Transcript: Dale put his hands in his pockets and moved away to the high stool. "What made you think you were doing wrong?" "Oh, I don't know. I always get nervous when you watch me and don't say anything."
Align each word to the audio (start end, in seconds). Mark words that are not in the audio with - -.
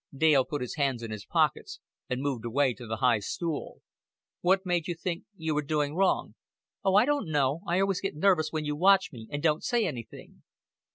Dale 0.17 0.45
put 0.45 0.61
his 0.61 0.77
hands 0.77 1.03
in 1.03 1.11
his 1.11 1.27
pockets 1.27 1.79
and 2.09 2.23
moved 2.23 2.43
away 2.43 2.73
to 2.73 2.87
the 2.87 2.95
high 3.05 3.19
stool. 3.19 3.83
"What 4.39 4.65
made 4.65 4.87
you 4.87 4.95
think 4.95 5.25
you 5.37 5.53
were 5.53 5.61
doing 5.61 5.93
wrong?" 5.93 6.33
"Oh, 6.83 6.95
I 6.95 7.05
don't 7.05 7.29
know. 7.29 7.59
I 7.67 7.79
always 7.81 8.01
get 8.01 8.15
nervous 8.15 8.51
when 8.51 8.65
you 8.65 8.75
watch 8.75 9.11
me 9.11 9.27
and 9.29 9.43
don't 9.43 9.63
say 9.63 9.85
anything." 9.85 10.41